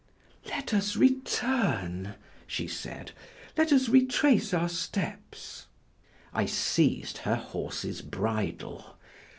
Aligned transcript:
"Let 0.47 0.73
us 0.73 0.95
return," 0.95 2.15
she 2.47 2.67
said, 2.67 3.11
"let 3.55 3.71
us 3.71 3.87
retrace 3.87 4.51
our 4.51 4.67
steps." 4.67 5.67
I 6.33 6.47
seized 6.47 7.19
her 7.19 7.35
horse's 7.35 8.01
bridle. 8.01 8.97